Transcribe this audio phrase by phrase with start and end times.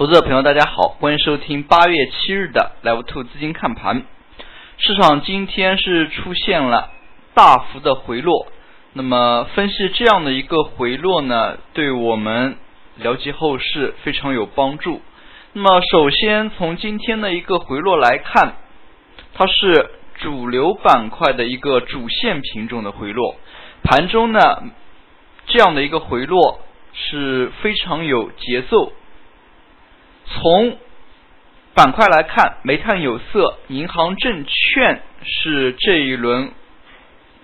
[0.00, 4.02] 投资者朋友，大家好，欢迎收听八月七日的 Level Two 资金看盘。
[4.78, 6.88] 市场今天是出现了
[7.34, 8.46] 大幅的回落，
[8.94, 12.56] 那么分析这样的一个回落呢，对我们
[12.96, 15.02] 了解后市非常有帮助。
[15.52, 18.54] 那么首先从今天的一个回落来看，
[19.34, 23.36] 它是主流板块的一个主线品种的回落，
[23.82, 24.40] 盘中呢
[25.48, 26.60] 这样的一个回落
[26.94, 28.94] 是非常有节奏。
[30.32, 30.78] 从
[31.74, 36.52] 板块来看，煤炭、有色、银行、证券是这一轮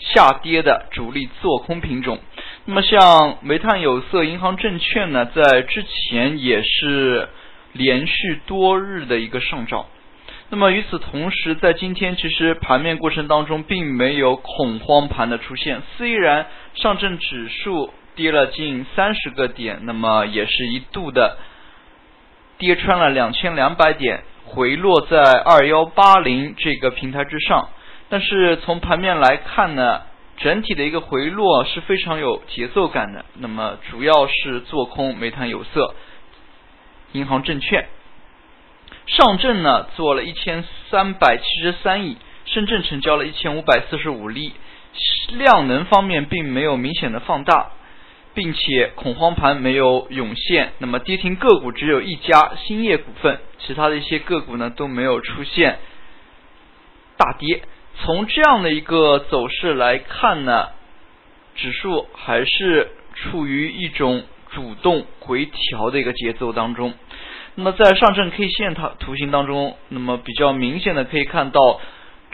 [0.00, 2.18] 下跌的主力做空品种。
[2.66, 7.28] 那么，像煤炭、有色、银行、证券呢，在之前也是
[7.72, 9.86] 连续多日的一个上涨。
[10.50, 15.82] 那么，与此同时，在今天其实盘面过程当中，并没有恐慌盘的出现。
[15.96, 21.38] 虽然上证指数跌了近三十个点，那么也是一度的。
[22.58, 27.68] 跌穿了两千两百点，回落在二幺八零这个平台之上。
[28.08, 30.02] 但是从盘面来看呢，
[30.36, 33.24] 整体的一个回落是非常有节奏感的。
[33.34, 35.94] 那么主要是做空煤炭、有色、
[37.12, 37.86] 银行、证券。
[39.06, 44.52] 上证呢做了一千三百七十三亿，深圳成交了一千五百四十五例，
[45.30, 47.72] 量能方面并没有明显的放大。
[48.34, 55.78] 并且恐慌盘没有涌现，那么跌停个股只有一家兴业股份，其他的一些个股呢都没有出现
[57.16, 57.62] 大跌。
[57.96, 60.68] 从这样的一个走势来看呢，
[61.54, 66.92] 指数还是处于一种主动回调的一个节奏当中。
[67.54, 71.80] 那么在上证 K 线图图形当中，那么比较明显的可以看到。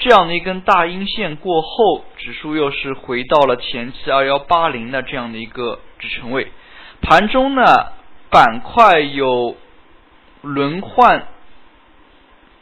[0.00, 6.48] 这样的一根大阴线过后，指数又是回到了前期二幺八零的这样的一个支撑位。
[7.02, 7.62] 盘中呢，
[8.30, 9.56] 板块有
[10.40, 11.28] 轮换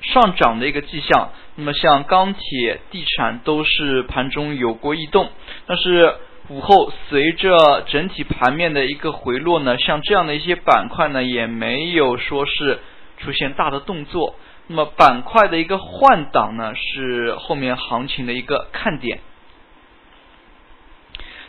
[0.00, 1.31] 上涨的一个迹象。
[1.54, 5.28] 那么像钢铁、地产都是盘中有过异动，
[5.66, 6.15] 但是
[6.49, 12.81] 午后随着整体盘面的一个回落呢，像这样的一些板块呢，也没有说是
[13.19, 14.34] 出现大的动作。
[14.71, 19.21] 那么板块的一个换挡呢，是后面行情的一个看点。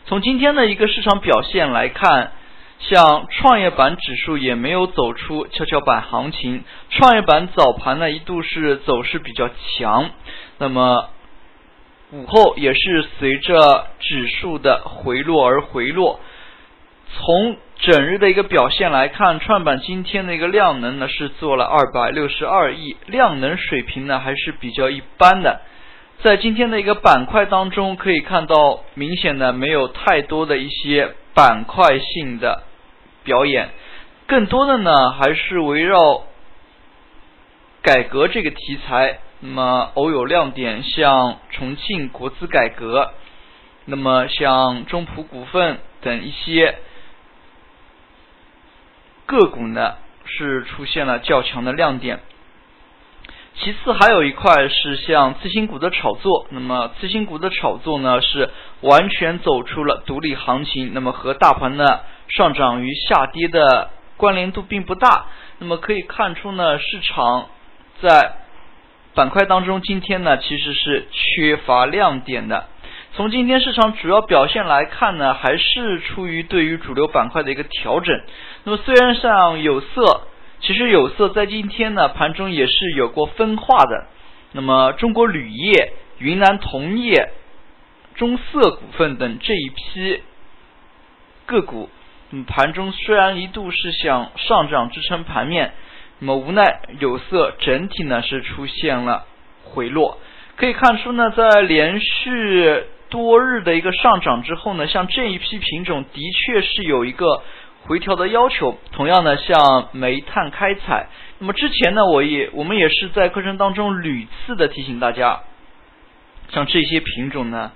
[0.06, 2.32] 从今天的一个市场表现来看，
[2.80, 10.10] 像创业板指数也没有走出跷跷板行情，创业板早盘呢一度是走势比较强，
[10.58, 11.10] 那么
[12.12, 16.20] 午后也是随着指数的回落而回落，
[17.14, 17.58] 从。
[17.80, 25.62] 整日的一个表现来看，创板今天的一个量能呢是做了二百六十二亿，量能水平呢还是比较一般的。
[26.22, 32.64] 在今天的一个板块当中，可以看到明显的没有太多的一些板块性的
[33.24, 33.70] 表演，
[34.28, 36.24] 更多的呢还是围绕
[37.82, 39.20] 改革这个题材。
[39.40, 43.14] 那么偶有亮点，像重庆国资改革，
[43.86, 46.76] 那么像中普股份等一些。
[49.30, 49.94] 个股呢
[50.26, 52.20] 是出现了较强的亮点，
[53.54, 58.50] 其次还有一块是像次新股的炒作，那么次新股的炒作呢是
[58.82, 65.28] 完全走出了独立行情，那么和大盘的上涨与下跌的关联度并不大，
[65.60, 67.50] 那么可以看出呢市场
[68.02, 68.34] 在
[69.14, 72.66] 板块当中今天呢其实是缺乏亮点的。
[73.14, 78.22] 从今天市场主要表现来看呢，还是出于对于主流板块的一个调整。
[78.64, 80.28] 那么虽然像有色，
[80.62, 84.08] 其实有色在今天呢盘中也是有过分化的。
[84.52, 87.32] 那么中国铝业、云南铜业、
[88.16, 90.22] 中色股份等这一批
[91.46, 91.90] 个股，
[92.30, 95.74] 嗯，盘中虽然一度是想上涨支撑盘面，
[96.20, 99.26] 那么无奈有色整体呢是出现了
[99.64, 100.20] 回落。
[100.56, 107.44] 可以看出呢，在连续多日的一个上涨之后呢，像这一批品种的确是有一个
[107.82, 108.78] 回调的要求。
[108.92, 111.08] 同样呢，像煤炭开采，
[111.40, 115.42] 那么之前呢，我也我们也是在课程当中屡次的提醒大家，
[116.50, 117.72] 像这些品种呢，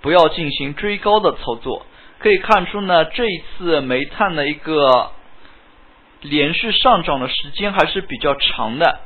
[0.00, 1.86] 不要进行追高的操作。
[2.18, 5.10] 可以看出呢，这一次煤炭的一个
[6.22, 9.00] 连续上涨的时间还是比较长的。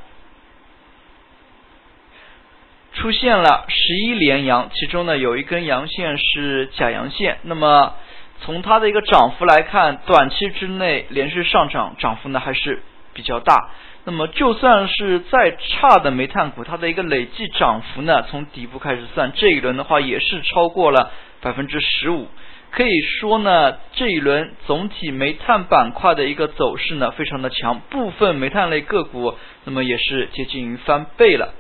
[2.98, 7.38] 出现了十一连阳，其中呢有一根阳线是假阳线。
[7.42, 7.94] 那么
[8.40, 12.82] 从它的一个涨幅来看，短期之内连续上涨，涨幅呢还是
[13.14, 13.70] 比较大。
[14.04, 22.26] 那么就算是再差的煤炭股，它的一个累计涨幅呢，从底部开始算，这一轮的话也是超过了百分之十五。
[22.72, 29.34] 可以说呢，这一轮总体煤炭板块的一个走势呢，非常的强，部分煤炭类个股
[29.64, 31.54] 那么也是接近翻倍了。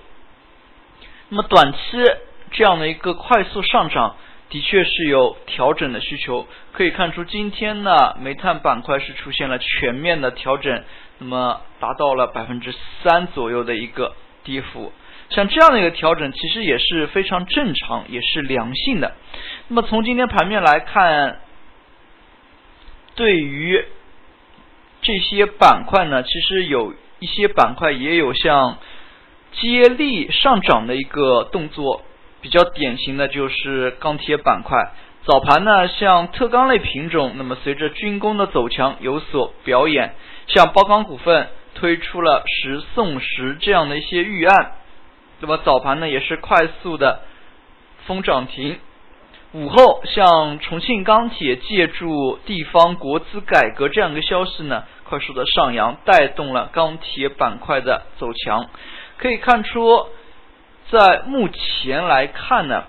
[1.30, 1.78] 那么短期
[2.50, 4.16] 这样的一个快速上涨，
[4.48, 6.46] 的确是有调整的需求。
[6.72, 10.84] 可以看出，今天呢，煤炭板块是出现了全面的调整，
[11.18, 14.92] 那么达到了百分之三左右的一个跌幅。
[15.28, 19.14] 像这样的一个调整，其实也是非常正常，也是良性的。
[19.68, 21.40] 那么从今天盘面来看，
[23.14, 23.84] 对于
[25.02, 28.78] 这些板块呢，其实有一些板块也有像
[29.52, 32.02] 接力上涨的一个动作，
[32.40, 34.92] 比较典型的就是钢铁板块。
[35.24, 40.14] 早盘呢，像特钢类品种，那么随着军工的走强有所表演，
[40.46, 44.72] 像包钢股份推出了十送十这样的一些预案。
[45.40, 47.20] 那么早盘呢也是快速的
[48.06, 48.78] 封涨停，
[49.52, 58.68] 午后像重庆钢铁借助地方国资改革这样一个消息呢，快速的上扬，带动了钢铁板块的走强。
[59.18, 60.06] 可以看出，
[60.90, 62.84] 在目前来看呢，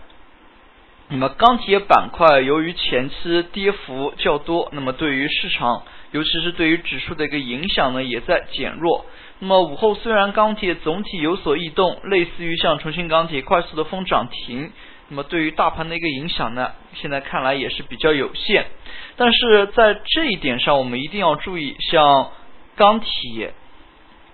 [1.09, 9.05] 那么钢铁板块由于前期跌幅较多，那么对于市场，尤其是对于指数的一个影响呢，也在减弱。
[9.39, 14.71] 那么午后虽然钢铁总体有所异动，类似于像重庆钢铁快速的封涨停，
[15.07, 18.67] 那么对于大盘的一个影响呢，现在看来也是比较有限。
[19.15, 22.31] 但是在这一点上，我们一定要注意，像
[22.75, 23.53] 钢铁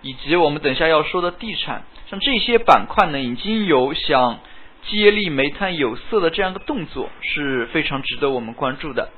[0.06, 4.38] 以及我们等下要说的地产，像这些板块呢，已经有想
[4.84, 9.10] 接力煤炭有色的这样的动作，是非常值得我们关注的。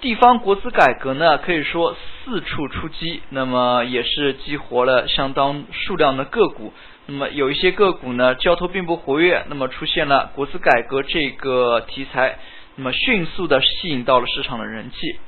[0.00, 6.72] 地方国资改革呢，可以说四处出击，那么也是激活了相当数量的个股。
[7.06, 12.38] 那么有一些个股呢，交投并不活跃，那么出现了国资改革这个题材，
[12.76, 15.18] 那么迅速的吸引到了市场的人气。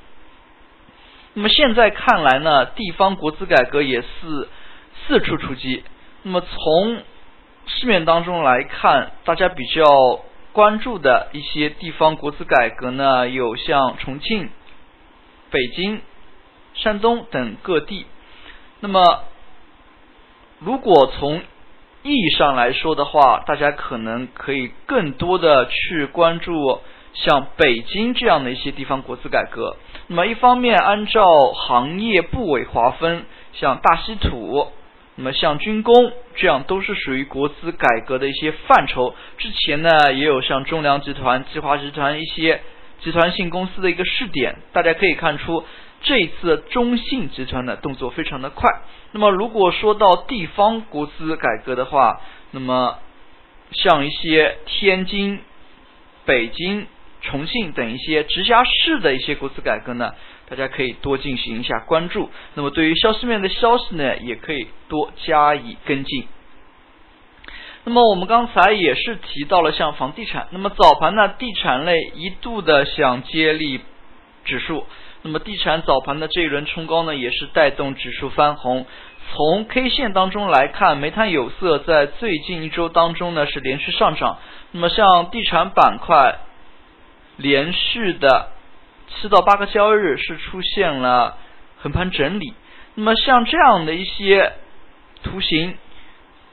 [1.39, 4.49] 那么现在看来呢，地方国资改革也是
[5.07, 5.85] 四处出击。
[6.25, 7.03] 那么从
[7.65, 9.85] 市面当中来看，大家比较
[10.51, 14.51] 关注的一些地方国资改革呢，有像重庆。
[15.53, 16.01] 北京、
[16.75, 18.07] 山东等各地，
[18.81, 19.23] 那么
[20.59, 21.41] 如果从
[22.03, 26.81] 意义上来说的话，大家可能可以更多的去关注
[27.15, 29.77] 像北京这样的一些地方国资改革。
[30.07, 34.69] 那么一方面，按照行业部委划分，像大稀土，
[35.17, 39.15] 那么像军工，这样都是属于国资改革的一些范畴。
[39.37, 42.61] 之前呢，也有像中粮集团、计华集团一些。
[43.01, 45.63] 集团性公司的一个试点，大家可以看出，
[46.03, 48.69] 这一次中信集团的动作非常的快。
[49.13, 52.21] 那么，如果说到地方国资改革的话，
[52.51, 52.99] 那么
[53.71, 55.39] 像一些天津、
[56.25, 56.89] 北京、
[57.21, 60.15] 重庆等一些直辖市的一些国资改革呢，
[60.49, 62.31] 大家可以多进行一下关注。
[62.55, 66.27] 那么，对于消息面的消息呢，也可以多加以跟进。
[67.85, 73.81] 那么我们刚才也是提到了像房地产，那么早盘呢，地产类一度的想接力
[74.45, 74.85] 指数，
[75.23, 78.87] 那么地产早盘的这一轮冲高呢，也是带动指数翻红。
[79.31, 84.39] 从 K 线当中来看，煤炭有色在最近一周当中呢是连续上涨，
[84.73, 86.39] 那么像地产板块
[87.39, 88.51] 连续的
[89.09, 91.39] 七到八个交易日是出现了
[91.79, 92.53] 横盘整理，
[92.95, 94.53] 那么像这样的一些
[95.23, 95.77] 图形。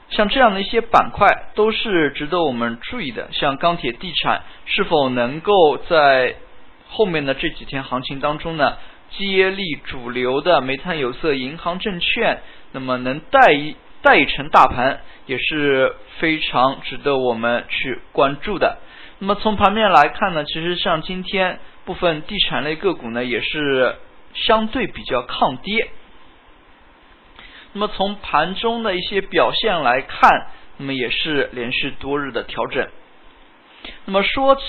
[0.08, 6.36] 像这样的一些板块都是值得我们注意的，像钢铁、地产是否能够在
[6.88, 8.76] 后面的这几天行情当中呢，
[9.10, 12.38] 接力主流的煤炭、有色、银行、证券，
[12.70, 18.78] 那么能带一带成大盘也是非常值得我们去关注的。
[19.18, 23.96] 那么从盘面来看呢，其实像今天部分地产类个股呢，也是
[24.34, 25.88] 相对比较抗跌。
[27.72, 32.88] 那么从盘中的一些表现来看，那么也是连续多日的调整。
[34.04, 34.62] 那么说起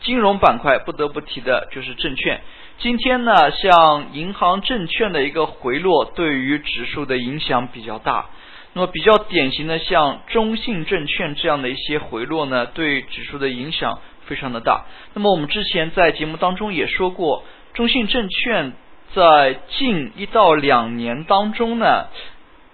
[0.00, 2.40] 金融板块，不得不提的就是证券。
[2.78, 8.26] 今天呢，像银行、证券的一个回落，对于指数的影响比较大。
[8.74, 14.86] 那么比较典型的，像中信证券这样的一些回落呢，对指数的影响非常的大。
[15.14, 18.72] 那么我们之前在节目当中也说过，中信证券。
[19.14, 22.06] 在近一到两年当中呢，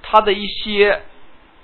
[0.02, 1.02] 它的一些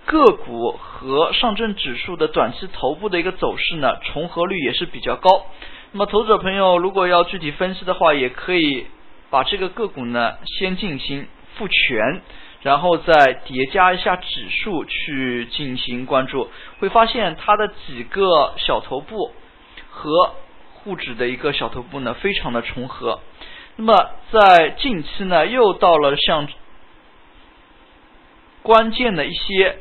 [0.05, 5.47] 个股和上证指数的短期头部的一个走势呢，重合率也是比较高。
[5.93, 8.89] 那么，投资者朋友如果要具体分析的话，也可以
[9.31, 12.23] 把这个个股呢先进行复权，
[12.65, 19.33] 然后再叠加一下指数去进行关注，会发现它的几个小头部
[19.91, 20.35] 和
[20.73, 23.21] 沪指的一个小头部呢非常的重合。
[23.77, 26.49] 那么在近期呢又到了像
[28.63, 29.79] 关键的一些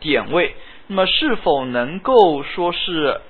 [0.00, 0.54] 点位，
[0.88, 3.22] 那么是否能够说是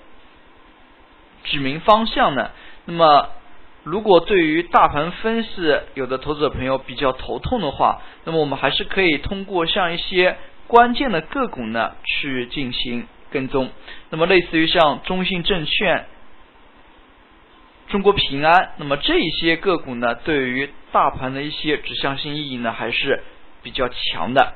[1.45, 2.51] 指明方向呢？
[2.87, 3.31] 那么
[3.87, 5.49] 如果对于大盘分析
[5.95, 13.71] 有的投资者朋友比较头痛的话，那么我们还是可以通过像一些关键的个股呢去进行跟踪。
[14.11, 16.07] 那么类似于像中信证券、
[17.87, 23.23] 中国平安，那么这些个股呢对于大盘的一些指向性意义呢还是
[23.63, 24.55] 比较强的。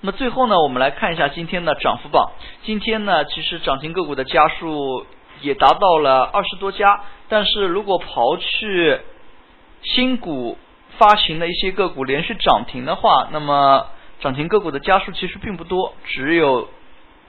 [0.00, 2.32] 那么最后呢，我们来看一下今天的涨幅榜。
[2.64, 5.06] 今天呢，其实涨停个股的家数
[5.40, 9.00] 也达到了二十多家，但是如果刨去
[9.82, 10.58] 新股
[10.98, 13.86] 发行的一些个股连续涨停的话，那么
[14.20, 16.68] 涨停个股的家数其实并不多，只有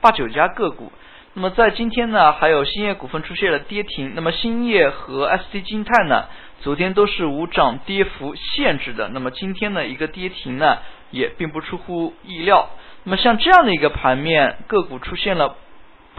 [0.01, 0.91] 八九家个股。
[1.33, 4.13] 那么在今天呢，还有兴业股份出现了跌停。
[4.15, 6.25] 那么兴业和 ST 金泰呢，
[6.61, 9.09] 昨天都是无涨跌幅限制的。
[9.09, 10.79] 那么今天的一个跌停呢？
[11.11, 12.69] 也并不出乎意料。
[13.03, 15.55] 那么像这样的一个盘面，个股出现了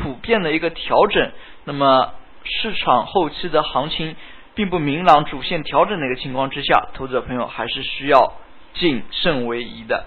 [0.02, 1.30] 普遍的一个调整，
[1.64, 2.12] 那么
[2.44, 4.16] 市场后期的行情
[4.54, 8.34] 并不明朗，主线调整的一个情况之下，投资者朋友还是需要
[8.74, 10.06] 谨慎为宜的。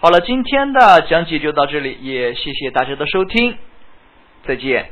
[0.00, 3.56] 好了，今天的讲解就到这里，也谢谢大家的收听，
[4.44, 4.90] 再见。